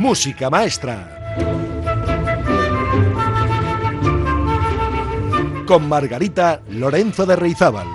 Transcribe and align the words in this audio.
Música 0.00 0.48
Maestra. 0.48 1.36
Con 5.66 5.90
Margarita 5.90 6.62
Lorenzo 6.70 7.26
de 7.26 7.36
Reizábal. 7.36 7.86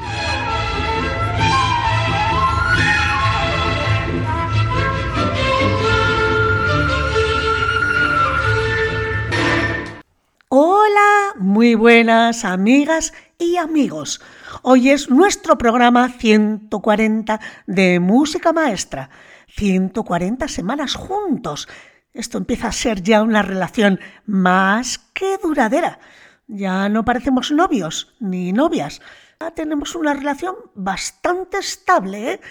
Hola, 10.49 11.33
muy 11.39 11.73
buenas 11.73 12.45
amigas 12.45 13.13
y 13.39 13.57
amigos. 13.57 14.21
Hoy 14.61 14.91
es 14.91 15.09
nuestro 15.09 15.57
programa 15.57 16.09
140 16.09 17.39
de 17.65 17.99
Música 17.99 18.53
Maestra. 18.53 19.09
140 19.47 20.47
semanas 20.49 20.93
juntos. 20.93 21.67
Esto 22.15 22.37
empieza 22.37 22.69
a 22.69 22.71
ser 22.71 23.03
ya 23.03 23.21
una 23.21 23.41
relación 23.41 23.99
más 24.25 24.99
que 25.13 25.37
duradera. 25.37 25.99
Ya 26.47 26.87
no 26.87 27.03
parecemos 27.03 27.51
novios 27.51 28.15
ni 28.21 28.53
novias. 28.53 29.01
Ya 29.41 29.51
tenemos 29.51 29.95
una 29.95 30.13
relación 30.13 30.55
bastante 30.75 31.57
estable. 31.57 32.31
¿eh? 32.31 32.41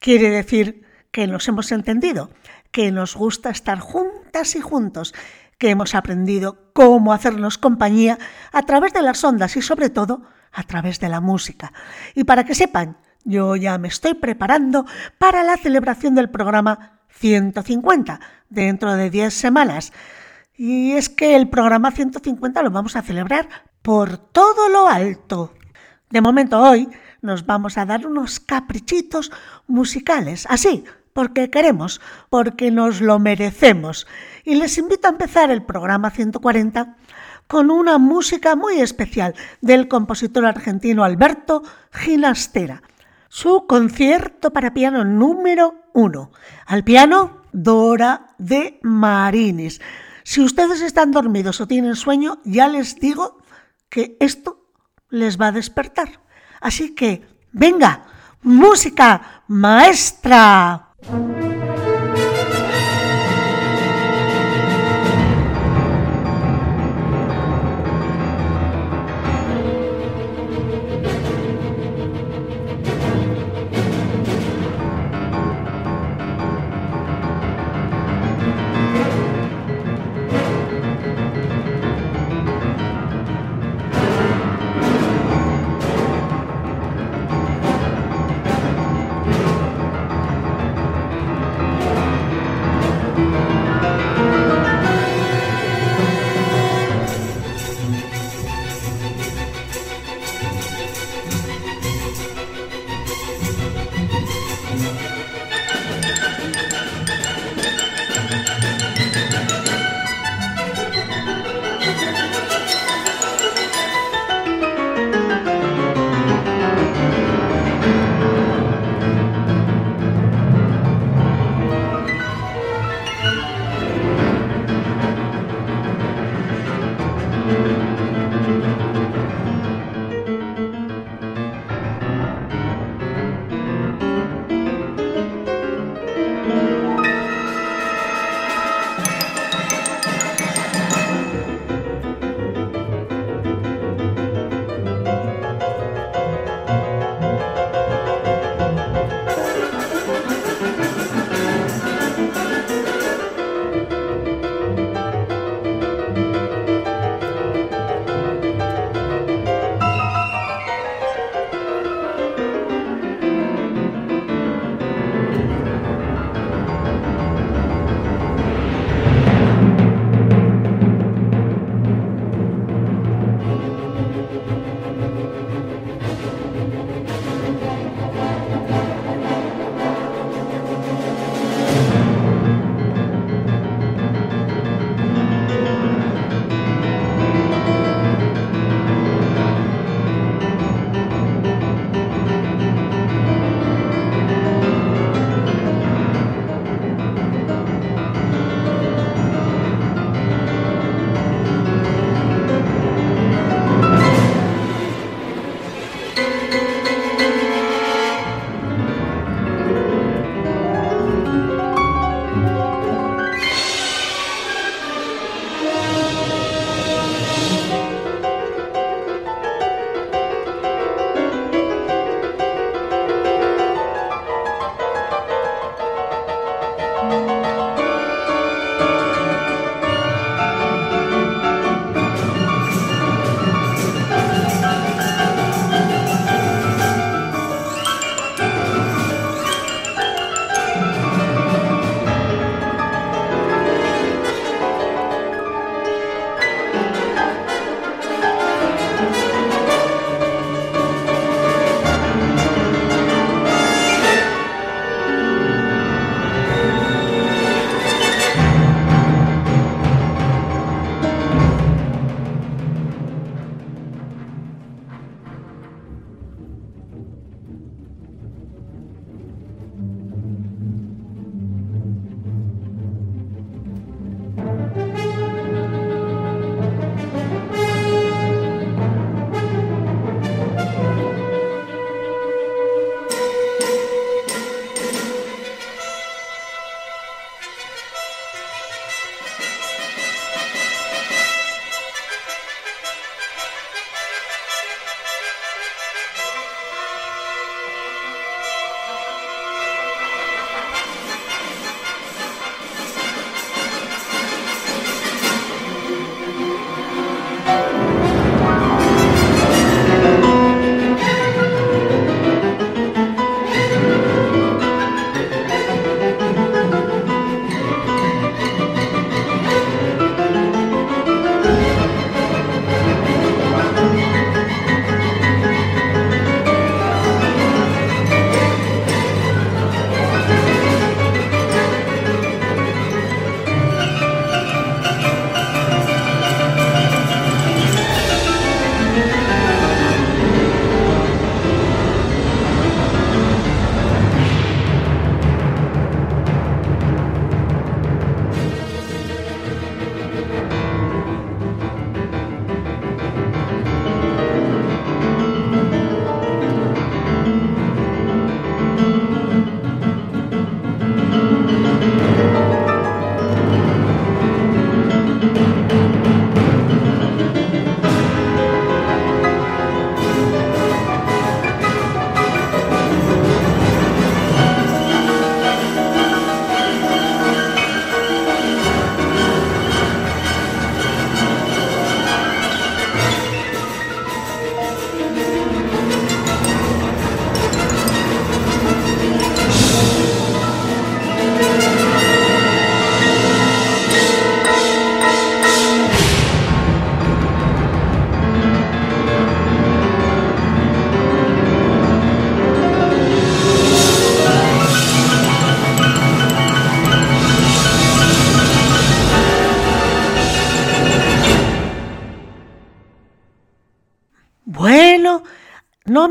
Quiere 0.00 0.28
decir 0.28 0.84
que 1.12 1.28
nos 1.28 1.46
hemos 1.46 1.70
entendido, 1.70 2.30
que 2.72 2.90
nos 2.90 3.14
gusta 3.14 3.50
estar 3.50 3.78
juntas 3.78 4.56
y 4.56 4.60
juntos, 4.60 5.14
que 5.56 5.70
hemos 5.70 5.94
aprendido 5.94 6.72
cómo 6.72 7.12
hacernos 7.12 7.58
compañía 7.58 8.18
a 8.50 8.62
través 8.62 8.92
de 8.92 9.02
las 9.02 9.22
ondas 9.22 9.56
y 9.56 9.62
sobre 9.62 9.88
todo 9.88 10.22
a 10.50 10.64
través 10.64 10.98
de 10.98 11.08
la 11.08 11.20
música. 11.20 11.72
Y 12.16 12.24
para 12.24 12.42
que 12.44 12.56
sepan, 12.56 12.96
yo 13.22 13.54
ya 13.54 13.78
me 13.78 13.86
estoy 13.86 14.14
preparando 14.14 14.84
para 15.18 15.44
la 15.44 15.56
celebración 15.56 16.16
del 16.16 16.28
programa 16.28 17.01
150 17.22 18.20
dentro 18.50 18.94
de 18.94 19.08
10 19.08 19.32
semanas. 19.32 19.92
Y 20.56 20.92
es 20.92 21.08
que 21.08 21.36
el 21.36 21.48
programa 21.48 21.92
150 21.92 22.62
lo 22.62 22.70
vamos 22.70 22.96
a 22.96 23.02
celebrar 23.02 23.48
por 23.80 24.18
todo 24.18 24.68
lo 24.68 24.88
alto. 24.88 25.54
De 26.10 26.20
momento 26.20 26.60
hoy 26.60 26.88
nos 27.22 27.46
vamos 27.46 27.78
a 27.78 27.86
dar 27.86 28.06
unos 28.08 28.40
caprichitos 28.40 29.30
musicales, 29.68 30.46
así, 30.50 30.84
porque 31.12 31.48
queremos, 31.48 32.00
porque 32.28 32.72
nos 32.72 33.00
lo 33.00 33.20
merecemos. 33.20 34.08
Y 34.44 34.56
les 34.56 34.76
invito 34.76 35.06
a 35.06 35.12
empezar 35.12 35.52
el 35.52 35.62
programa 35.62 36.10
140 36.10 36.96
con 37.46 37.70
una 37.70 37.98
música 37.98 38.56
muy 38.56 38.80
especial 38.80 39.34
del 39.60 39.86
compositor 39.86 40.44
argentino 40.44 41.04
Alberto 41.04 41.62
Ginastera. 41.92 42.82
Su 43.34 43.66
concierto 43.66 44.52
para 44.52 44.74
piano 44.74 45.04
número 45.04 45.86
uno. 45.94 46.32
Al 46.66 46.84
piano, 46.84 47.44
Dora 47.50 48.34
de 48.36 48.78
Marinis. 48.82 49.80
Si 50.22 50.42
ustedes 50.42 50.82
están 50.82 51.12
dormidos 51.12 51.58
o 51.62 51.66
tienen 51.66 51.96
sueño, 51.96 52.40
ya 52.44 52.68
les 52.68 53.00
digo 53.00 53.38
que 53.88 54.18
esto 54.20 54.68
les 55.08 55.40
va 55.40 55.46
a 55.46 55.52
despertar. 55.52 56.20
Así 56.60 56.94
que, 56.94 57.26
venga, 57.52 58.04
música 58.42 59.44
maestra. 59.48 60.92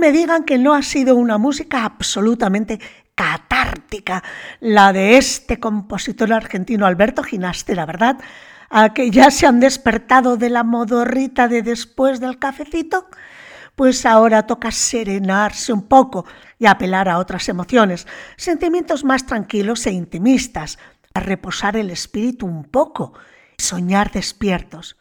Me 0.01 0.11
digan 0.11 0.45
que 0.45 0.57
no 0.57 0.73
ha 0.73 0.81
sido 0.81 1.15
una 1.15 1.37
música 1.37 1.85
absolutamente 1.85 2.79
catártica 3.13 4.23
la 4.59 4.91
de 4.93 5.17
este 5.17 5.59
compositor 5.59 6.33
argentino 6.33 6.87
Alberto 6.87 7.21
la 7.31 7.85
¿verdad? 7.85 8.17
A 8.71 8.95
que 8.95 9.11
ya 9.11 9.29
se 9.29 9.45
han 9.45 9.59
despertado 9.59 10.37
de 10.37 10.49
la 10.49 10.63
modorrita 10.63 11.47
de 11.47 11.61
después 11.61 12.19
del 12.19 12.39
cafecito, 12.39 13.09
pues 13.75 14.07
ahora 14.07 14.47
toca 14.47 14.71
serenarse 14.71 15.71
un 15.71 15.83
poco 15.83 16.25
y 16.57 16.65
apelar 16.65 17.07
a 17.07 17.19
otras 17.19 17.47
emociones, 17.47 18.07
sentimientos 18.37 19.03
más 19.03 19.27
tranquilos 19.27 19.85
e 19.85 19.91
intimistas, 19.91 20.79
a 21.13 21.19
reposar 21.19 21.77
el 21.77 21.91
espíritu 21.91 22.47
un 22.47 22.63
poco, 22.63 23.13
soñar 23.55 24.11
despiertos. 24.11 24.97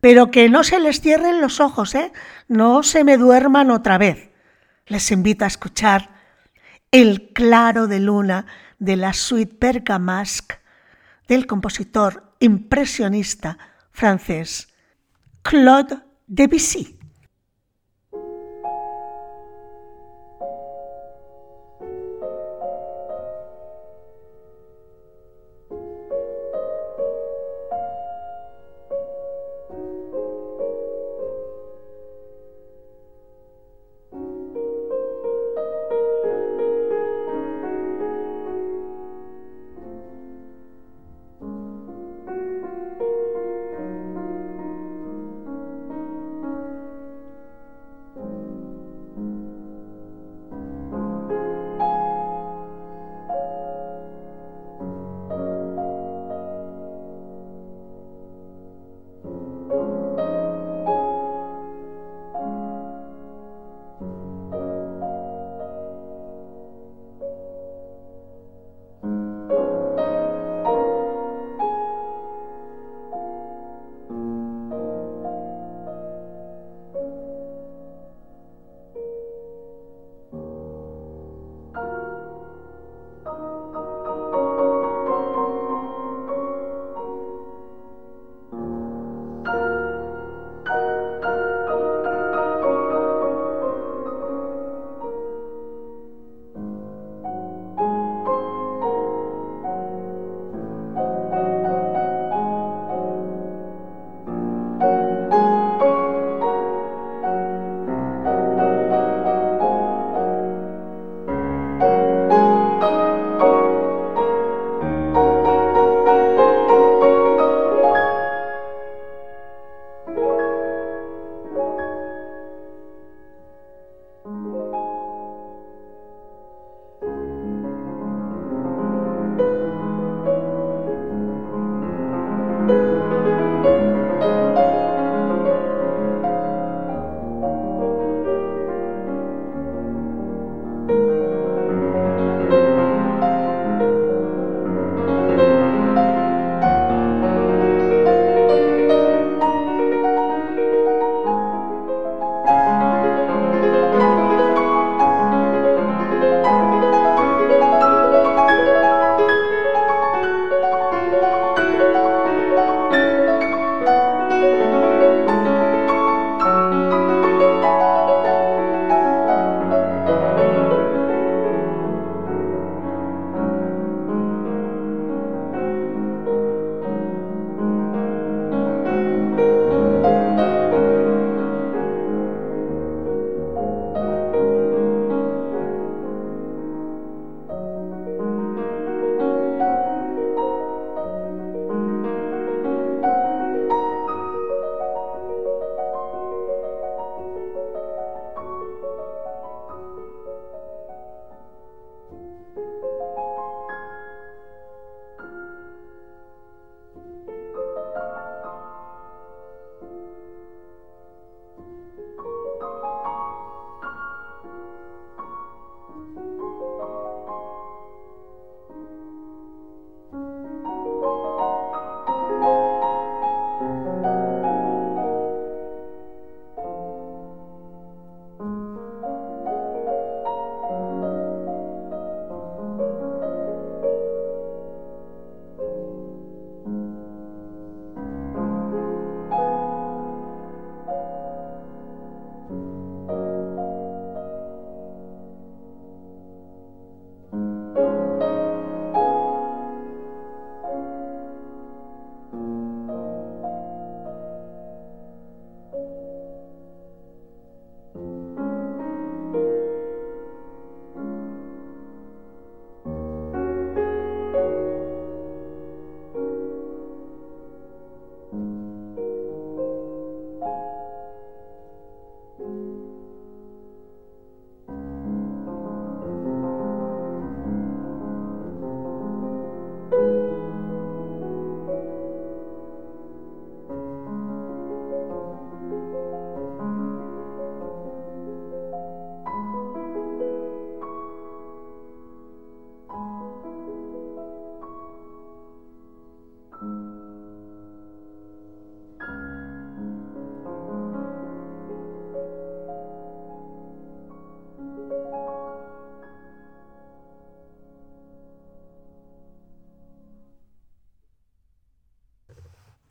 Pero 0.00 0.30
que 0.30 0.48
no 0.48 0.62
se 0.62 0.78
les 0.78 1.00
cierren 1.00 1.40
los 1.40 1.58
ojos, 1.58 1.96
¿eh? 1.96 2.12
No 2.46 2.84
se 2.84 3.02
me 3.02 3.16
duerman 3.16 3.72
otra 3.72 3.98
vez. 3.98 4.35
Les 4.86 5.10
invito 5.10 5.44
a 5.44 5.48
escuchar 5.48 6.10
El 6.92 7.32
claro 7.32 7.88
de 7.88 7.98
luna 7.98 8.46
de 8.78 8.96
la 8.96 9.12
suite 9.12 9.56
Bergamasque 9.60 10.60
del 11.26 11.46
compositor 11.46 12.36
impresionista 12.38 13.58
francés 13.90 14.68
Claude 15.42 15.98
Debussy. 16.28 16.95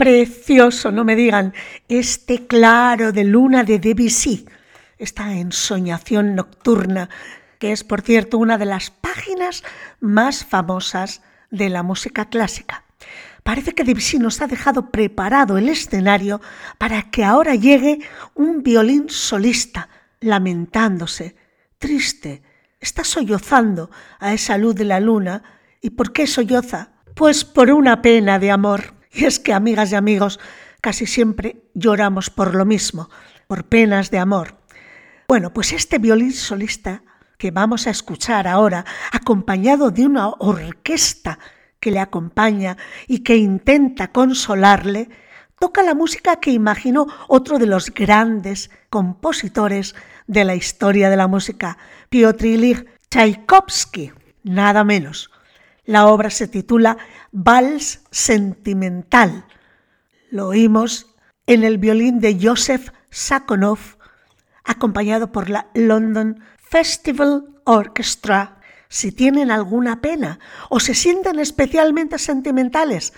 Precioso, 0.06 0.92
no 0.92 1.04
me 1.04 1.16
digan, 1.16 1.52
este 1.90 2.46
claro 2.46 3.12
de 3.12 3.24
luna 3.24 3.64
de 3.64 3.80
Debussy, 3.80 4.46
esta 5.00 5.34
ensoñación 5.34 6.36
nocturna, 6.36 7.10
que 7.58 7.72
es, 7.72 7.84
por 7.84 8.02
cierto, 8.02 8.38
una 8.38 8.60
de 8.60 8.66
las 8.66 8.92
páginas 8.92 9.64
más 10.02 10.46
famosas 10.46 11.24
de 11.50 11.70
la 11.70 11.82
música 11.82 12.26
clásica. 12.26 12.84
Parece 13.42 13.74
que 13.74 13.84
Debussy 13.84 14.20
nos 14.20 14.44
ha 14.44 14.46
dejado 14.46 14.92
preparado 14.92 15.58
el 15.58 15.70
escenario 15.70 16.40
para 16.78 17.10
que 17.10 17.24
ahora 17.24 17.56
llegue 17.56 17.98
un 18.36 18.62
violín 18.62 19.10
solista, 19.10 19.90
lamentándose, 20.20 21.36
triste, 21.80 22.44
está 22.80 23.04
sollozando 23.04 23.90
a 24.20 24.34
esa 24.34 24.56
luz 24.60 24.76
de 24.76 24.86
la 24.86 25.00
luna. 25.00 25.42
¿Y 25.82 25.90
por 25.90 26.14
qué 26.14 26.28
solloza? 26.28 26.92
Pues 27.16 27.44
por 27.44 27.72
una 27.72 28.04
pena 28.04 28.38
de 28.38 28.52
amor. 28.52 28.95
Y 29.16 29.24
es 29.24 29.40
que, 29.40 29.54
amigas 29.54 29.94
y 29.94 29.96
amigos, 29.96 30.42
casi 30.82 31.06
siempre 31.06 31.64
lloramos 31.74 32.30
por 32.30 32.54
lo 32.54 32.66
mismo, 32.66 33.10
por 33.48 33.64
penas 33.64 34.12
de 34.12 34.20
amor. 34.20 34.58
Bueno, 35.26 35.54
pues 35.54 35.72
este 35.72 36.00
violín 36.00 36.34
solista 36.34 37.02
que 37.38 37.52
vamos 37.52 37.88
a 37.88 37.92
escuchar 37.92 38.46
ahora, 38.46 38.86
acompañado 39.14 39.90
de 39.90 40.06
una 40.06 40.30
orquesta 40.30 41.40
que 41.80 41.92
le 41.92 42.00
acompaña 42.00 42.76
y 43.08 43.20
que 43.20 43.38
intenta 43.38 44.12
consolarle, 44.12 45.10
toca 45.60 45.82
la 45.82 45.96
música 45.96 46.42
que 46.42 46.52
imaginó 46.52 47.08
otro 47.30 47.58
de 47.58 47.68
los 47.68 47.94
grandes 47.94 48.70
compositores 48.90 49.96
de 50.28 50.44
la 50.44 50.56
historia 50.56 51.10
de 51.10 51.18
la 51.18 51.28
música, 51.28 51.78
Piotr 52.10 52.48
Ilyich 52.48 52.86
Tchaikovsky, 53.10 54.12
nada 54.44 54.84
menos. 54.84 55.30
La 55.86 56.08
obra 56.08 56.32
se 56.32 56.48
titula 56.48 56.98
Vals 57.32 58.02
Sentimental. 58.10 59.46
Lo 60.32 60.48
oímos 60.48 61.16
en 61.46 61.64
el 61.64 61.78
violín 61.78 62.20
de 62.20 62.40
Joseph 62.42 62.90
Sakonov, 63.12 63.80
acompañado 64.64 65.32
por 65.32 65.50
la 65.50 65.68
London 65.76 66.40
Festival 66.58 67.46
Orchestra. 67.66 68.60
Si 68.90 69.12
tienen 69.12 69.52
alguna 69.52 70.02
pena 70.02 70.40
o 70.70 70.80
se 70.80 70.96
sienten 70.96 71.40
especialmente 71.40 72.18
sentimentales, 72.18 73.14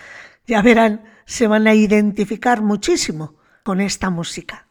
ya 0.46 0.62
verán, 0.62 1.06
se 1.26 1.48
van 1.48 1.68
a 1.68 1.74
identificar 1.74 2.62
muchísimo 2.62 3.36
con 3.64 3.80
esta 3.80 4.10
música. 4.10 4.67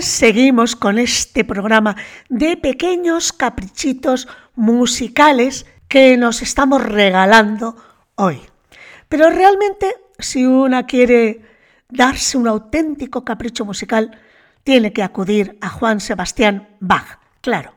Seguimos 0.00 0.76
con 0.76 0.98
este 0.98 1.44
programa 1.44 1.94
de 2.30 2.56
pequeños 2.56 3.34
caprichitos 3.34 4.28
musicales 4.54 5.66
que 5.88 6.16
nos 6.16 6.40
estamos 6.40 6.82
regalando 6.82 7.76
hoy. 8.14 8.40
Pero 9.10 9.28
realmente, 9.28 9.94
si 10.18 10.46
una 10.46 10.86
quiere 10.86 11.42
darse 11.90 12.38
un 12.38 12.48
auténtico 12.48 13.26
capricho 13.26 13.66
musical, 13.66 14.18
tiene 14.64 14.92
que 14.92 15.02
acudir 15.02 15.58
a 15.60 15.68
Juan 15.68 16.00
Sebastián 16.00 16.76
Bach. 16.80 17.18
Claro, 17.42 17.74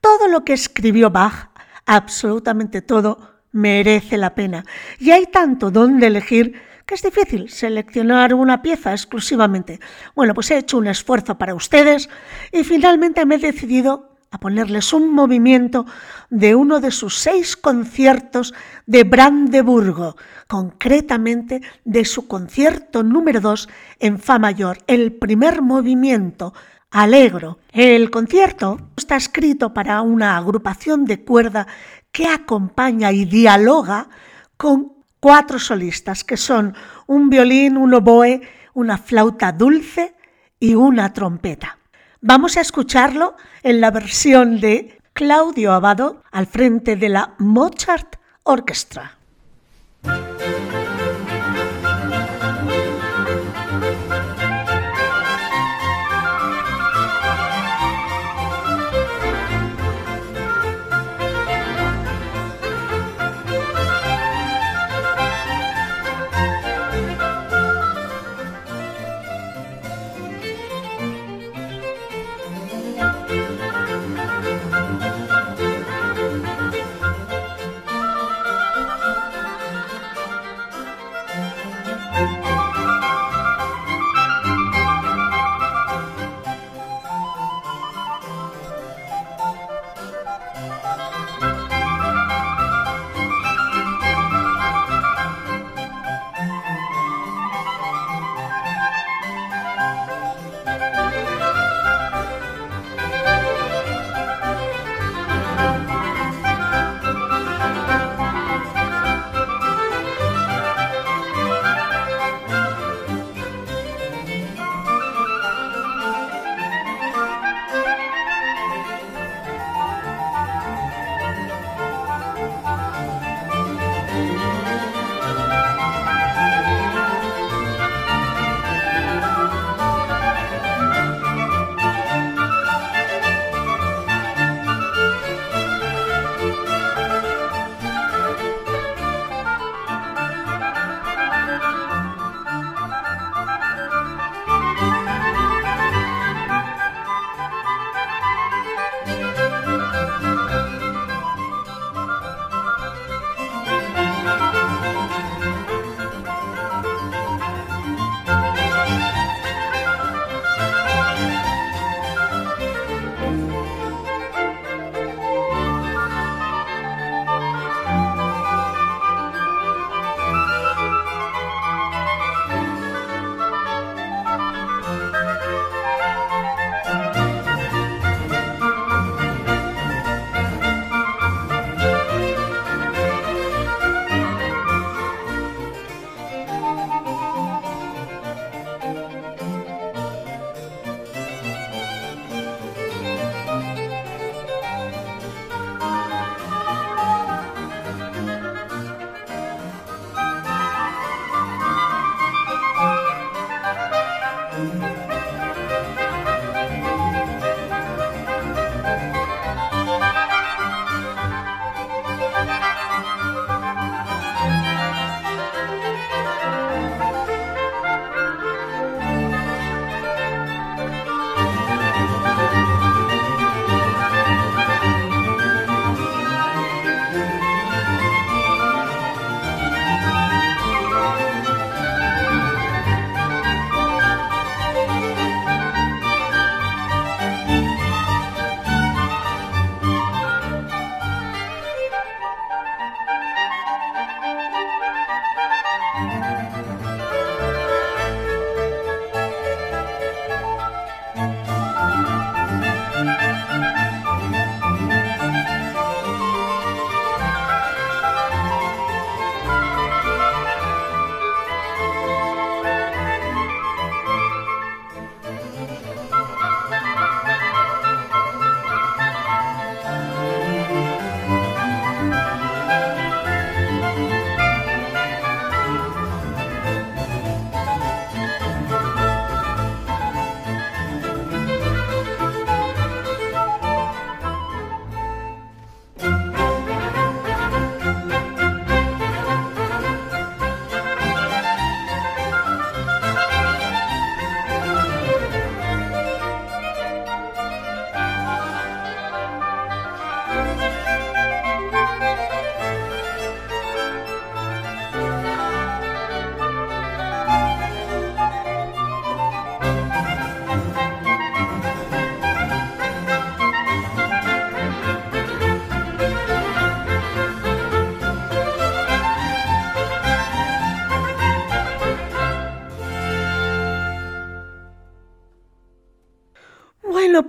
todo 0.00 0.26
lo 0.26 0.44
que 0.44 0.54
escribió 0.54 1.10
Bach, 1.10 1.50
absolutamente 1.86 2.82
todo, 2.82 3.40
merece 3.52 4.16
la 4.16 4.34
pena. 4.34 4.64
Y 4.98 5.12
hay 5.12 5.26
tanto 5.26 5.70
donde 5.70 6.08
elegir 6.08 6.60
es 6.94 7.02
difícil 7.02 7.48
seleccionar 7.48 8.34
una 8.34 8.62
pieza 8.62 8.92
exclusivamente. 8.92 9.80
Bueno, 10.14 10.34
pues 10.34 10.50
he 10.50 10.58
hecho 10.58 10.78
un 10.78 10.86
esfuerzo 10.86 11.38
para 11.38 11.54
ustedes 11.54 12.08
y 12.52 12.64
finalmente 12.64 13.24
me 13.26 13.36
he 13.36 13.38
decidido 13.38 14.12
a 14.30 14.38
ponerles 14.38 14.92
un 14.92 15.12
movimiento 15.12 15.84
de 16.30 16.54
uno 16.54 16.80
de 16.80 16.90
sus 16.90 17.18
seis 17.18 17.56
conciertos 17.56 18.54
de 18.86 19.04
Brandeburgo, 19.04 20.16
concretamente 20.48 21.60
de 21.84 22.04
su 22.06 22.26
concierto 22.26 23.02
número 23.02 23.40
dos 23.40 23.68
en 23.98 24.18
Fa 24.18 24.38
mayor, 24.38 24.78
el 24.86 25.12
primer 25.12 25.60
movimiento, 25.60 26.54
Alegro. 26.90 27.58
El 27.70 28.10
concierto 28.10 28.78
está 28.96 29.16
escrito 29.16 29.72
para 29.72 30.02
una 30.02 30.36
agrupación 30.36 31.04
de 31.04 31.24
cuerda 31.24 31.66
que 32.10 32.26
acompaña 32.26 33.12
y 33.12 33.24
dialoga 33.24 34.08
con 34.58 35.01
cuatro 35.22 35.60
solistas, 35.60 36.24
que 36.24 36.36
son 36.36 36.74
un 37.06 37.30
violín, 37.30 37.76
un 37.76 37.94
oboe, 37.94 38.40
una 38.74 38.98
flauta 38.98 39.52
dulce 39.52 40.16
y 40.58 40.74
una 40.74 41.12
trompeta. 41.12 41.78
Vamos 42.20 42.56
a 42.56 42.60
escucharlo 42.60 43.36
en 43.62 43.80
la 43.80 43.92
versión 43.92 44.58
de 44.58 45.00
Claudio 45.12 45.74
Abado 45.74 46.24
al 46.32 46.48
frente 46.48 46.96
de 46.96 47.08
la 47.08 47.34
Mozart 47.38 48.16
Orchestra. 48.42 49.16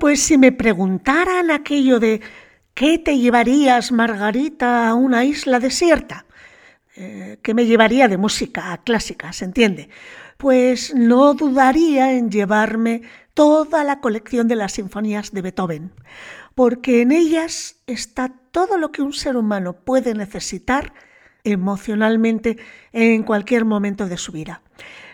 Pues 0.03 0.21
si 0.21 0.37
me 0.37 0.51
preguntaran 0.51 1.49
aquello 1.49 1.97
de 1.97 2.19
¿qué 2.73 2.97
te 2.99 3.19
llevarías, 3.19 3.93
Margarita, 3.93 4.89
a 4.89 4.95
una 4.95 5.23
isla 5.23 5.61
desierta? 5.61 6.25
Eh, 6.97 7.39
¿Qué 7.41 7.53
me 7.53 7.65
llevaría 7.65 8.09
de 8.09 8.17
música 8.17 8.77
clásica, 8.83 9.31
se 9.31 9.45
entiende? 9.45 9.87
Pues 10.35 10.93
no 10.93 11.35
dudaría 11.35 12.11
en 12.11 12.29
llevarme 12.29 13.03
toda 13.33 13.85
la 13.85 14.01
colección 14.01 14.49
de 14.49 14.57
las 14.57 14.73
sinfonías 14.73 15.31
de 15.31 15.41
Beethoven, 15.41 15.93
porque 16.53 17.01
en 17.01 17.13
ellas 17.13 17.77
está 17.87 18.33
todo 18.51 18.77
lo 18.77 18.91
que 18.91 19.03
un 19.03 19.13
ser 19.13 19.37
humano 19.37 19.71
puede 19.71 20.15
necesitar 20.15 20.91
emocionalmente 21.45 22.57
en 22.91 23.23
cualquier 23.23 23.63
momento 23.63 24.07
de 24.07 24.17
su 24.17 24.33
vida. 24.33 24.63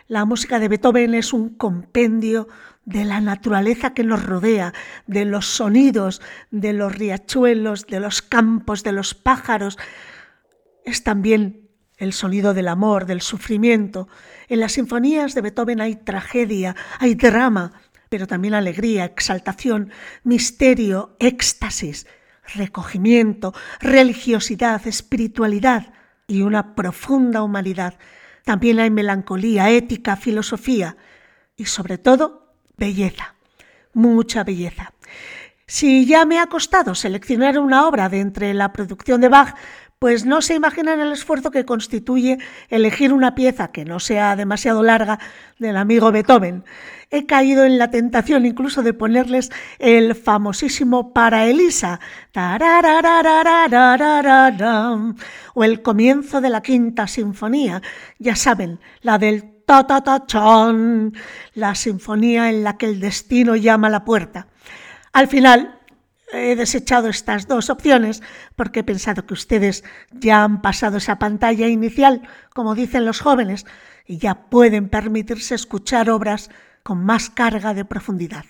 La 0.07 0.25
música 0.25 0.57
de 0.57 0.67
Beethoven 0.67 1.13
es 1.13 1.31
un 1.31 1.49
compendio 1.49 2.47
de 2.85 3.05
la 3.05 3.21
naturaleza 3.21 3.93
que 3.93 4.03
nos 4.03 4.25
rodea, 4.25 4.73
de 5.05 5.25
los 5.25 5.45
sonidos, 5.45 6.21
de 6.51 6.73
los 6.73 6.95
riachuelos, 6.95 7.85
de 7.87 7.99
los 7.99 8.21
campos, 8.21 8.83
de 8.83 8.91
los 8.91 9.13
pájaros. 9.13 9.77
Es 10.85 11.03
también 11.03 11.69
el 11.97 12.13
sonido 12.13 12.53
del 12.53 12.67
amor, 12.67 13.05
del 13.05 13.21
sufrimiento. 13.21 14.07
En 14.47 14.59
las 14.59 14.73
sinfonías 14.73 15.35
de 15.35 15.41
Beethoven 15.41 15.81
hay 15.81 15.95
tragedia, 15.95 16.75
hay 16.99 17.15
drama, 17.15 17.73
pero 18.09 18.25
también 18.25 18.53
alegría, 18.53 19.05
exaltación, 19.05 19.91
misterio, 20.23 21.15
éxtasis, 21.19 22.07
recogimiento, 22.55 23.53
religiosidad, 23.79 24.87
espiritualidad 24.87 25.93
y 26.27 26.41
una 26.41 26.73
profunda 26.75 27.43
humanidad. 27.43 27.99
También 28.45 28.79
hay 28.79 28.89
melancolía, 28.89 29.69
ética, 29.69 30.15
filosofía 30.15 30.97
y 31.55 31.65
sobre 31.65 31.97
todo 31.97 32.38
belleza, 32.79 33.35
mucha 33.93 34.43
belleza. 34.43 34.93
Si 35.67 36.07
ya 36.07 36.25
me 36.25 36.39
ha 36.39 36.47
costado 36.47 36.95
seleccionar 36.95 37.59
una 37.59 37.87
obra 37.87 38.09
de 38.09 38.21
entre 38.21 38.55
la 38.55 38.73
producción 38.73 39.21
de 39.21 39.29
Bach, 39.29 39.55
pues 39.99 40.25
no 40.25 40.41
se 40.41 40.55
imaginan 40.55 41.01
el 41.01 41.11
esfuerzo 41.11 41.51
que 41.51 41.65
constituye 41.65 42.39
elegir 42.69 43.11
una 43.11 43.35
pieza 43.35 43.71
que 43.71 43.83
no 43.83 43.99
sea 43.99 44.37
demasiado 44.37 44.81
larga 44.81 45.19
del 45.59 45.75
amigo 45.75 46.11
Beethoven. 46.11 46.63
He 47.11 47.25
caído 47.25 47.65
en 47.65 47.77
la 47.77 47.91
tentación 47.91 48.45
incluso 48.45 48.81
de 48.81 48.93
ponerles 48.93 49.51
el 49.77 50.15
famosísimo 50.15 51.11
Para 51.11 51.47
Elisa, 51.47 51.99
o 55.53 55.63
el 55.63 55.81
comienzo 55.81 56.39
de 56.39 56.49
la 56.49 56.61
quinta 56.61 57.07
sinfonía, 57.07 57.81
ya 58.19 58.35
saben, 58.37 58.79
la 59.01 59.17
del 59.17 59.58
ta 59.69 59.85
ta 59.85 60.01
ta 60.01 60.25
chan, 60.25 61.13
la 61.53 61.75
sinfonía 61.75 62.49
en 62.49 62.63
la 62.63 62.75
que 62.75 62.87
el 62.87 62.99
destino 62.99 63.55
llama 63.55 63.85
a 63.85 63.91
la 63.91 64.03
puerta. 64.03 64.47
Al 65.13 65.27
final 65.27 65.79
he 66.33 66.55
desechado 66.55 67.07
estas 67.07 67.47
dos 67.47 67.69
opciones 67.69 68.23
porque 68.55 68.79
he 68.79 68.83
pensado 68.83 69.27
que 69.27 69.35
ustedes 69.35 69.83
ya 70.09 70.43
han 70.43 70.63
pasado 70.63 70.97
esa 70.97 71.19
pantalla 71.19 71.67
inicial, 71.67 72.27
como 72.51 72.73
dicen 72.73 73.05
los 73.05 73.21
jóvenes, 73.21 73.67
y 74.07 74.17
ya 74.17 74.49
pueden 74.49 74.89
permitirse 74.89 75.53
escuchar 75.53 76.09
obras 76.09 76.49
con 76.81 77.05
más 77.05 77.29
carga 77.29 77.75
de 77.75 77.85
profundidad. 77.85 78.45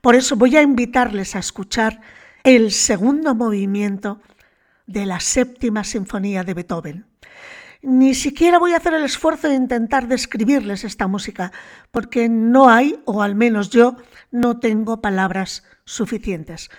Por 0.00 0.14
eso 0.14 0.36
voy 0.36 0.56
a 0.56 0.62
invitarles 0.62 1.36
a 1.36 1.40
escuchar 1.40 2.00
el 2.44 2.72
segundo 2.72 3.34
movimiento 3.34 4.22
de 4.86 5.04
la 5.04 5.20
séptima 5.20 5.84
sinfonía 5.84 6.44
de 6.44 6.54
Beethoven. 6.54 7.11
Ni 7.82 8.14
siquiera 8.14 8.60
voy 8.60 8.72
a 8.72 8.76
hacer 8.76 8.94
el 8.94 9.04
esfuerzo 9.04 9.48
de 9.48 9.56
intentar 9.56 10.06
describirles 10.06 10.84
esta 10.84 11.08
música, 11.08 11.50
porque 11.90 12.28
no 12.28 12.70
hay, 12.70 13.00
o 13.06 13.22
al 13.22 13.34
menos 13.34 13.70
yo, 13.70 13.96
no 14.30 14.60
tengo 14.60 15.00
palabras 15.00 15.64
suficientes. 15.84 16.70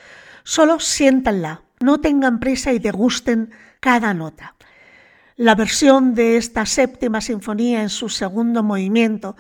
Solo 0.43 0.79
siéntanla, 0.79 1.63
no 1.81 1.99
tengan 1.99 2.39
prisa 2.39 2.71
y 2.71 2.79
degusten 2.79 3.51
cada 3.81 4.13
nota. 4.13 4.55
La 5.35 5.55
versión 5.55 6.15
de 6.15 6.37
esta 6.37 6.65
séptima 6.65 7.19
sinfonía 7.19 7.81
en 7.81 7.89
su 7.89 8.07
segundo 8.07 8.63
movimiento, 8.63 9.35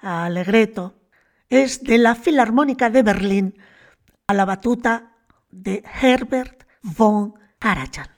Allegretto, 0.00 0.96
es 1.48 1.84
de 1.84 1.98
la 1.98 2.16
Filarmónica 2.16 2.90
de 2.90 3.02
Berlín 3.04 3.58
a 4.26 4.34
la 4.34 4.44
batuta 4.44 5.12
de 5.52 5.84
Herbert 6.02 6.64
von 6.82 7.34
Karajan. 7.60 8.13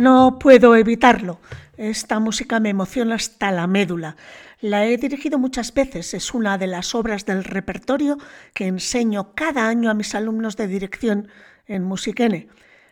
No 0.00 0.38
puedo 0.38 0.76
evitarlo. 0.76 1.40
Esta 1.76 2.20
música 2.20 2.58
me 2.58 2.70
emociona 2.70 3.16
hasta 3.16 3.50
la 3.50 3.66
médula. 3.66 4.16
La 4.62 4.86
he 4.86 4.96
dirigido 4.96 5.38
muchas 5.38 5.74
veces. 5.74 6.14
Es 6.14 6.32
una 6.32 6.56
de 6.56 6.66
las 6.66 6.94
obras 6.94 7.26
del 7.26 7.44
repertorio 7.44 8.16
que 8.54 8.66
enseño 8.66 9.34
cada 9.34 9.68
año 9.68 9.90
a 9.90 9.94
mis 9.94 10.14
alumnos 10.14 10.56
de 10.56 10.68
dirección 10.68 11.28
en 11.66 11.84
Musiquene. 11.84 12.48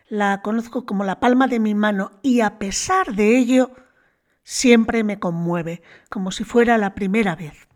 La 0.07 0.43
conozco 0.43 0.85
como 0.85 1.03
la 1.03 1.19
palma 1.19 1.47
de 1.47 1.59
mi 1.59 1.73
mano 1.73 2.11
y 2.21 2.41
a 2.41 2.59
pesar 2.59 3.15
de 3.15 3.39
ello 3.39 3.71
siempre 4.43 5.03
me 5.03 5.17
conmueve, 5.17 5.81
como 6.11 6.29
si 6.29 6.43
fuera 6.43 6.77
la 6.77 6.93
primera 6.93 7.35
vez. 7.35 7.67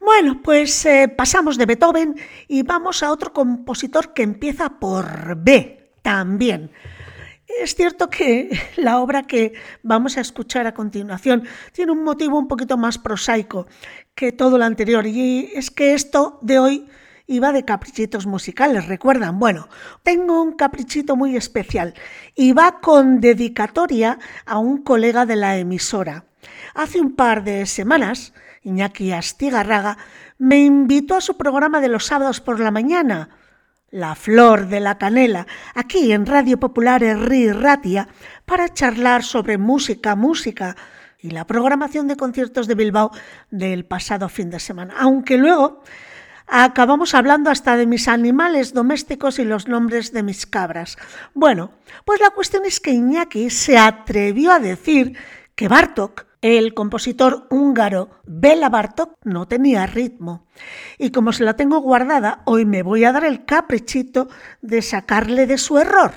Bueno, 0.00 0.40
pues 0.42 0.86
eh, 0.86 1.12
pasamos 1.14 1.58
de 1.58 1.66
Beethoven 1.66 2.16
y 2.48 2.62
vamos 2.62 3.02
a 3.02 3.12
otro 3.12 3.34
compositor 3.34 4.14
que 4.14 4.22
empieza 4.22 4.80
por 4.80 5.36
B 5.36 5.92
también. 6.00 6.70
Es 7.60 7.74
cierto 7.74 8.08
que 8.08 8.50
la 8.76 9.00
obra 9.00 9.24
que 9.24 9.52
vamos 9.82 10.16
a 10.16 10.20
escuchar 10.20 10.66
a 10.66 10.74
continuación 10.74 11.44
tiene 11.72 11.92
un 11.92 12.04
motivo 12.04 12.38
un 12.38 12.48
poquito 12.48 12.76
más 12.76 12.98
prosaico 12.98 13.66
que 14.14 14.32
todo 14.32 14.58
lo 14.58 14.64
anterior 14.64 15.06
y 15.06 15.50
es 15.54 15.70
que 15.70 15.94
esto 15.94 16.38
de 16.42 16.58
hoy 16.58 16.86
iba 17.26 17.52
de 17.52 17.64
caprichitos 17.64 18.26
musicales, 18.26 18.86
¿recuerdan? 18.86 19.38
Bueno, 19.38 19.68
tengo 20.02 20.42
un 20.42 20.52
caprichito 20.52 21.16
muy 21.16 21.36
especial 21.36 21.94
y 22.34 22.52
va 22.52 22.80
con 22.80 23.20
dedicatoria 23.20 24.18
a 24.44 24.58
un 24.58 24.82
colega 24.82 25.24
de 25.24 25.36
la 25.36 25.56
emisora. 25.56 26.24
Hace 26.74 27.00
un 27.00 27.14
par 27.14 27.44
de 27.44 27.66
semanas, 27.66 28.34
Iñaki 28.62 29.12
Astigarraga 29.12 29.98
me 30.38 30.58
invitó 30.58 31.14
a 31.14 31.20
su 31.20 31.36
programa 31.36 31.80
de 31.80 31.88
los 31.88 32.06
sábados 32.06 32.40
por 32.40 32.60
la 32.60 32.70
mañana, 32.70 33.30
la 33.92 34.14
flor 34.14 34.68
de 34.68 34.80
la 34.80 34.96
canela, 34.98 35.46
aquí 35.74 36.12
en 36.12 36.26
Radio 36.26 36.58
Popular 36.58 37.04
Erri 37.04 37.52
Ratia, 37.52 38.08
para 38.46 38.72
charlar 38.72 39.22
sobre 39.22 39.58
música, 39.58 40.16
música 40.16 40.74
y 41.20 41.30
la 41.30 41.46
programación 41.46 42.08
de 42.08 42.16
conciertos 42.16 42.66
de 42.66 42.74
Bilbao 42.74 43.12
del 43.50 43.84
pasado 43.84 44.28
fin 44.30 44.50
de 44.50 44.60
semana. 44.60 44.94
Aunque 44.98 45.36
luego 45.36 45.82
acabamos 46.46 47.14
hablando 47.14 47.50
hasta 47.50 47.76
de 47.76 47.86
mis 47.86 48.08
animales 48.08 48.72
domésticos 48.72 49.38
y 49.38 49.44
los 49.44 49.68
nombres 49.68 50.12
de 50.12 50.22
mis 50.22 50.46
cabras. 50.46 50.96
Bueno, 51.34 51.70
pues 52.06 52.18
la 52.20 52.30
cuestión 52.30 52.64
es 52.64 52.80
que 52.80 52.92
Iñaki 52.92 53.50
se 53.50 53.76
atrevió 53.76 54.52
a 54.52 54.58
decir 54.58 55.16
que 55.54 55.68
Bartok 55.68 56.31
el 56.42 56.74
compositor 56.74 57.46
húngaro 57.50 58.10
Bela 58.24 58.68
Bartok 58.68 59.16
no 59.24 59.46
tenía 59.46 59.86
ritmo. 59.86 60.44
Y 60.98 61.12
como 61.12 61.32
se 61.32 61.44
la 61.44 61.54
tengo 61.54 61.80
guardada, 61.80 62.42
hoy 62.44 62.66
me 62.66 62.82
voy 62.82 63.04
a 63.04 63.12
dar 63.12 63.24
el 63.24 63.44
caprichito 63.44 64.28
de 64.60 64.82
sacarle 64.82 65.46
de 65.46 65.56
su 65.56 65.78
error. 65.78 66.12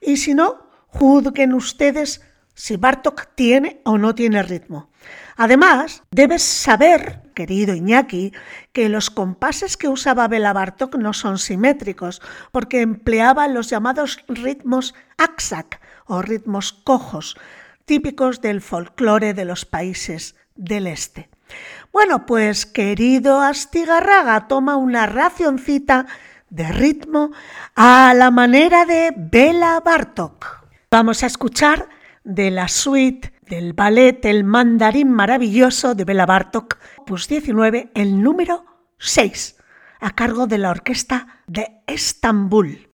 Y 0.00 0.16
si 0.16 0.34
no, 0.34 0.66
juzguen 0.88 1.52
ustedes 1.52 2.22
si 2.54 2.76
Bartok 2.76 3.34
tiene 3.34 3.82
o 3.84 3.98
no 3.98 4.14
tiene 4.14 4.42
ritmo. 4.42 4.90
Además, 5.36 6.02
debes 6.10 6.42
saber, 6.42 7.22
querido 7.34 7.74
Iñaki, 7.74 8.32
que 8.72 8.88
los 8.88 9.10
compases 9.10 9.76
que 9.76 9.88
usaba 9.88 10.28
Bela 10.28 10.52
Bartok 10.52 10.96
no 10.96 11.12
son 11.12 11.38
simétricos, 11.38 12.20
porque 12.50 12.80
empleaba 12.80 13.48
los 13.48 13.70
llamados 13.70 14.22
ritmos 14.28 14.94
aksak 15.16 15.80
o 16.06 16.22
ritmos 16.22 16.72
cojos, 16.72 17.36
típicos 17.90 18.40
del 18.40 18.60
folclore 18.60 19.34
de 19.34 19.44
los 19.44 19.64
países 19.64 20.36
del 20.54 20.86
este. 20.86 21.28
Bueno, 21.92 22.24
pues 22.24 22.64
querido 22.64 23.40
Astigarraga, 23.40 24.46
toma 24.46 24.76
una 24.76 25.06
racioncita 25.06 26.06
de 26.50 26.70
ritmo 26.70 27.32
a 27.74 28.14
la 28.14 28.30
manera 28.30 28.86
de 28.86 29.12
Bela 29.16 29.82
Bartok. 29.84 30.68
Vamos 30.88 31.24
a 31.24 31.26
escuchar 31.26 31.88
de 32.22 32.52
la 32.52 32.68
suite 32.68 33.32
del 33.48 33.72
ballet 33.72 34.24
El 34.24 34.44
mandarín 34.44 35.10
maravilloso 35.10 35.96
de 35.96 36.04
Bela 36.04 36.26
Bartok, 36.26 36.78
pues 37.04 37.26
19, 37.26 37.90
el 37.96 38.22
número 38.22 38.66
6, 38.98 39.56
a 39.98 40.14
cargo 40.14 40.46
de 40.46 40.58
la 40.58 40.70
orquesta 40.70 41.42
de 41.48 41.82
Estambul. 41.88 42.88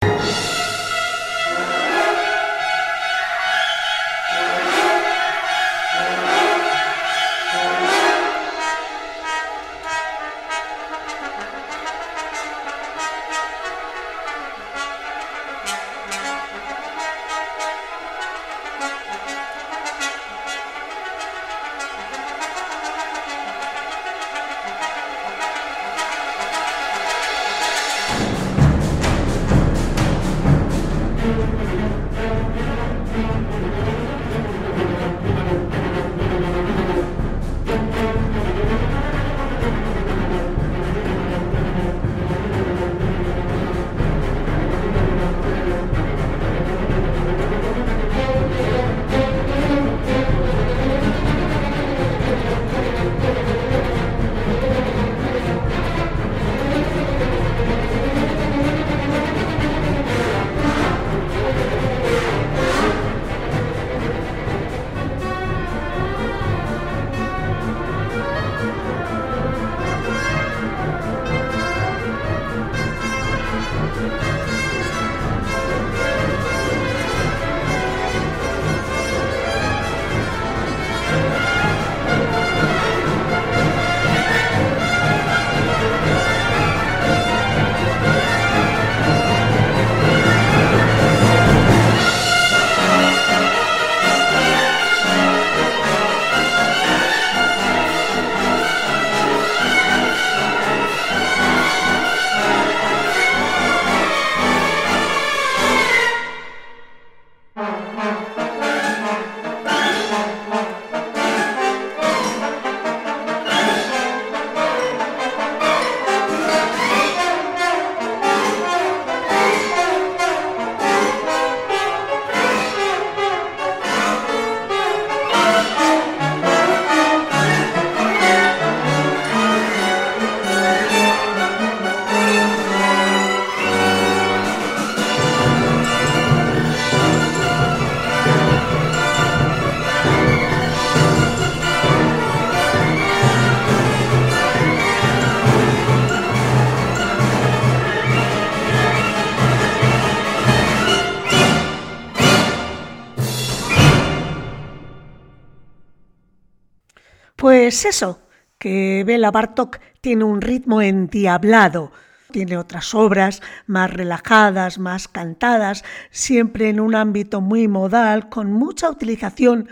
Pues 157.76 157.94
eso, 157.94 158.22
que 158.58 159.04
Bela 159.06 159.30
Bartok 159.30 159.80
tiene 160.00 160.24
un 160.24 160.40
ritmo 160.40 160.80
endiablado, 160.80 161.92
tiene 162.30 162.56
otras 162.56 162.94
obras 162.94 163.42
más 163.66 163.92
relajadas, 163.92 164.78
más 164.78 165.08
cantadas, 165.08 165.84
siempre 166.10 166.70
en 166.70 166.80
un 166.80 166.94
ámbito 166.94 167.42
muy 167.42 167.68
modal, 167.68 168.30
con 168.30 168.50
mucha 168.50 168.88
utilización 168.88 169.68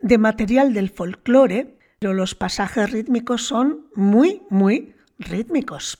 de 0.00 0.16
material 0.16 0.72
del 0.74 0.90
folclore, 0.90 1.76
pero 1.98 2.14
los 2.14 2.36
pasajes 2.36 2.92
rítmicos 2.92 3.42
son 3.42 3.88
muy, 3.96 4.42
muy 4.48 4.94
rítmicos. 5.18 5.98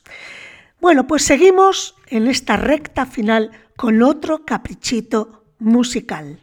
Bueno, 0.80 1.08
pues 1.08 1.24
seguimos 1.24 1.96
en 2.06 2.28
esta 2.28 2.58
recta 2.58 3.06
final 3.06 3.50
con 3.76 4.04
otro 4.04 4.44
caprichito 4.44 5.46
musical. 5.58 6.38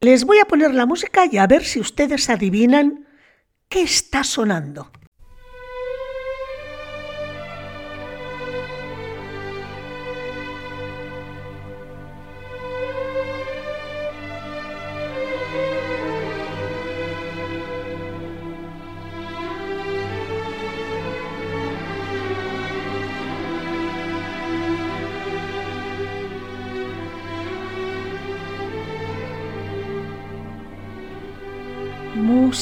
Les 0.00 0.24
voy 0.24 0.38
a 0.38 0.46
poner 0.46 0.72
la 0.72 0.86
música 0.86 1.26
y 1.30 1.36
a 1.36 1.46
ver 1.46 1.62
si 1.62 1.78
ustedes 1.78 2.30
adivinan 2.30 3.05
qué 3.68 3.82
está 3.82 4.24
sonando. 4.24 4.90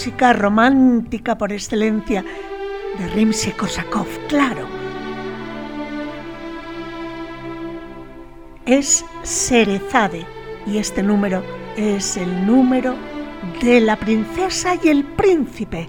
Música 0.05 0.34
romántica 0.34 1.38
por 1.38 1.50
excelencia 1.50 2.22
de 2.98 3.09
Rimsky-Korsakov, 3.14 4.07
claro. 4.28 4.68
Es 8.66 9.02
Serezade 9.22 10.26
y 10.66 10.76
este 10.76 11.02
número 11.02 11.42
es 11.78 12.18
el 12.18 12.44
número 12.44 12.94
de 13.62 13.80
la 13.80 13.96
princesa 13.96 14.74
y 14.84 14.88
el 14.88 15.05
príncipe. 15.05 15.88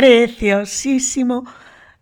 Preciosísimo 0.00 1.44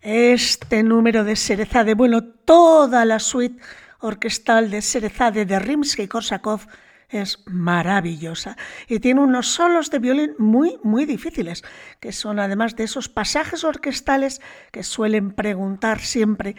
este 0.01 0.85
número 0.85 1.25
de 1.25 1.35
Serezade. 1.35 1.95
Bueno, 1.95 2.23
toda 2.23 3.05
la 3.05 3.19
suite 3.19 3.61
orquestal 3.99 4.71
de 4.71 4.83
Serezade 4.83 5.45
de 5.45 5.59
Rimsky-Korsakov 5.59 6.61
es 7.09 7.43
maravillosa 7.47 8.57
y 8.87 9.01
tiene 9.01 9.21
unos 9.21 9.49
solos 9.49 9.91
de 9.91 9.99
violín 9.99 10.37
muy, 10.39 10.79
muy 10.85 11.07
difíciles, 11.07 11.65
que 11.99 12.13
son 12.13 12.39
además 12.39 12.77
de 12.77 12.85
esos 12.85 13.09
pasajes 13.09 13.65
orquestales 13.65 14.41
que 14.71 14.85
suelen 14.85 15.33
preguntar 15.33 15.99
siempre 15.99 16.55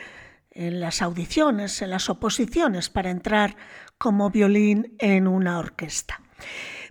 en 0.51 0.81
las 0.81 1.01
audiciones, 1.01 1.81
en 1.81 1.91
las 1.91 2.09
oposiciones 2.09 2.89
para 2.89 3.11
entrar 3.11 3.55
como 3.97 4.29
violín 4.29 4.93
en 4.99 5.25
una 5.25 5.57
orquesta. 5.57 6.19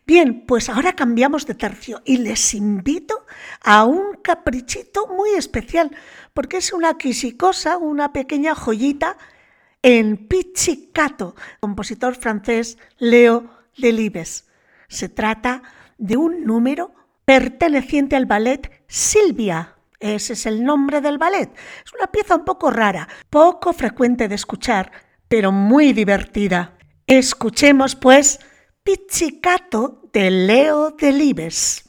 Bien, 0.09 0.47
pues 0.47 0.71
ahora 0.71 0.95
cambiamos 0.95 1.45
de 1.45 1.55
tercio 1.55 2.01
y 2.03 2.17
les 2.17 2.55
invito 2.55 3.27
a 3.63 3.85
un 3.85 4.15
caprichito 4.23 5.07
muy 5.07 5.33
especial, 5.37 5.95
porque 6.33 6.57
es 6.57 6.73
una 6.73 6.97
quisicosa, 6.97 7.77
una 7.77 8.11
pequeña 8.11 8.55
joyita 8.55 9.19
en 9.83 10.27
pizzicato, 10.27 11.37
compositor 11.61 12.15
francés 12.15 12.79
Leo 12.97 13.51
Delibes. 13.77 14.49
Se 14.89 15.11
trata 15.11 15.63
de 15.99 16.17
un 16.17 16.43
número 16.43 16.95
perteneciente 17.27 18.17
al 18.17 18.25
ballet 18.25 18.83
Silvia. 18.89 19.77
Ese 20.01 20.33
es 20.33 20.47
el 20.47 20.65
nombre 20.65 21.03
del 21.03 21.19
ballet. 21.19 21.55
Es 21.85 21.93
una 21.93 22.07
pieza 22.07 22.37
un 22.37 22.47
poco 22.47 22.71
rara, 22.71 23.07
poco 23.29 23.75
frecuente 23.75 24.27
de 24.27 24.37
escuchar, 24.37 24.91
pero 25.29 25.53
muy 25.53 25.93
divertida. 25.93 26.79
Escuchemos, 27.07 27.95
pues, 27.95 28.41
Pizzicato 28.89 29.98
de 30.13 30.31
Leo 30.31 30.91
Delibes. 30.91 31.85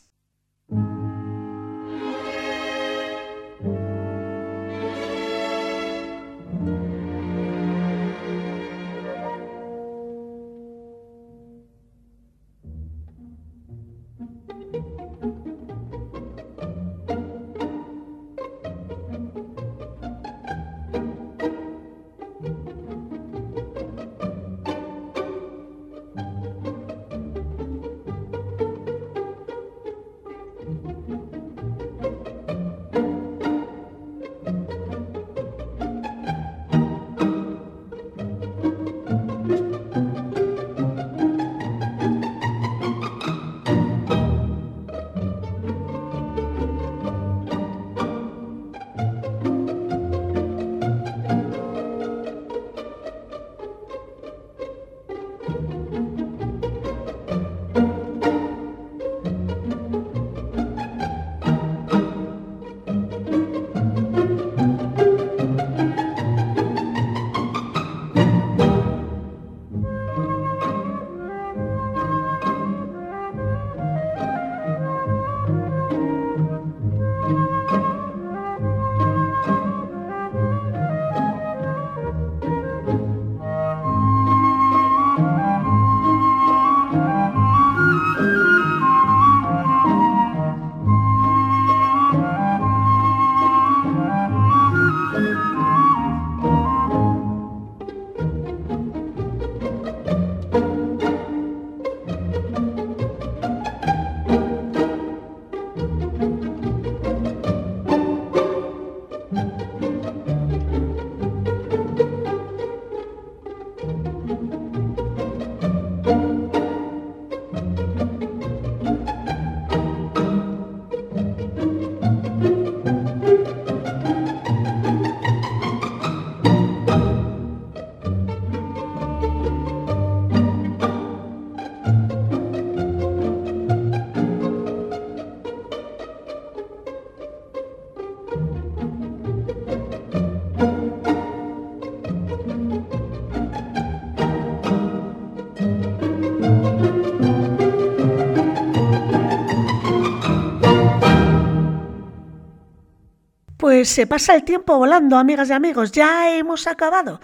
Pues 153.80 153.88
se 153.88 154.06
pasa 154.08 154.36
el 154.36 154.44
tiempo 154.44 154.78
volando, 154.78 155.16
amigas 155.16 155.50
y 155.50 155.54
amigos. 155.54 155.94
Ya 155.94 156.36
hemos 156.36 156.68
acabado. 156.68 157.22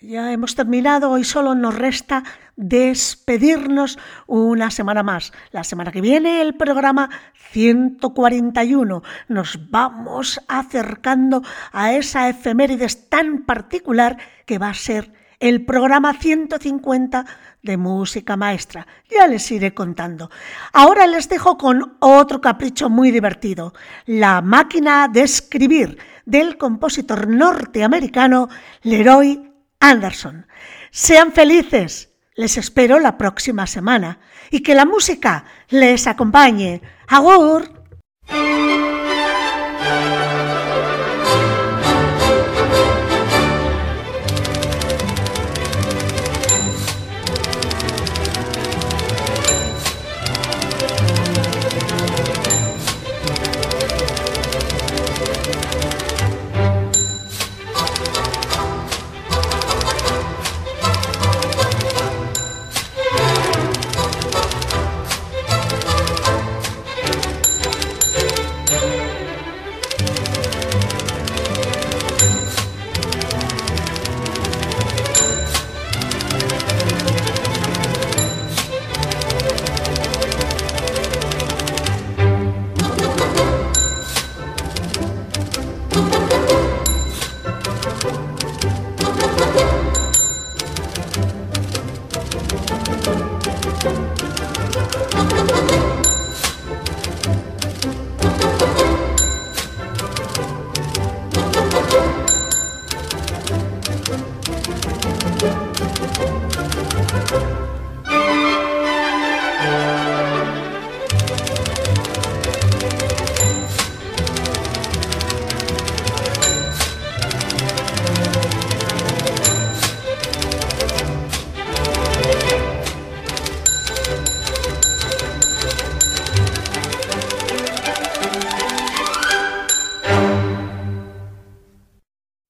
Ya 0.00 0.32
hemos 0.32 0.56
terminado, 0.56 1.16
y 1.18 1.22
solo 1.22 1.54
nos 1.54 1.76
resta 1.76 2.24
despedirnos 2.56 3.96
una 4.26 4.72
semana 4.72 5.04
más. 5.04 5.32
La 5.52 5.62
semana 5.62 5.92
que 5.92 6.00
viene 6.00 6.42
el 6.42 6.56
programa 6.56 7.10
141. 7.52 9.04
Nos 9.28 9.70
vamos 9.70 10.40
acercando 10.48 11.42
a 11.70 11.92
esa 11.92 12.28
efemérides 12.28 13.08
tan 13.08 13.44
particular 13.44 14.18
que 14.46 14.58
va 14.58 14.70
a 14.70 14.74
ser 14.74 15.12
el 15.44 15.62
programa 15.66 16.14
150 16.14 17.26
de 17.62 17.76
música 17.76 18.34
maestra. 18.34 18.86
Ya 19.10 19.26
les 19.26 19.50
iré 19.52 19.74
contando. 19.74 20.30
Ahora 20.72 21.06
les 21.06 21.28
dejo 21.28 21.58
con 21.58 21.98
otro 21.98 22.40
capricho 22.40 22.88
muy 22.88 23.10
divertido, 23.10 23.74
La 24.06 24.40
máquina 24.40 25.06
de 25.06 25.20
escribir 25.20 25.98
del 26.24 26.56
compositor 26.56 27.28
norteamericano 27.28 28.48
Leroy 28.84 29.52
Anderson. 29.80 30.46
Sean 30.90 31.30
felices. 31.32 32.10
Les 32.36 32.56
espero 32.56 32.98
la 32.98 33.18
próxima 33.18 33.66
semana 33.66 34.20
y 34.50 34.60
que 34.60 34.74
la 34.74 34.86
música 34.86 35.44
les 35.68 36.06
acompañe. 36.06 36.80
Agur. 37.06 37.84